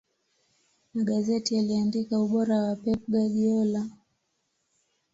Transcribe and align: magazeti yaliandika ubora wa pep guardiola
magazeti 0.93 1.55
yaliandika 1.57 2.13
ubora 2.23 2.55
wa 2.65 2.75
pep 2.75 3.01
guardiola 3.11 3.81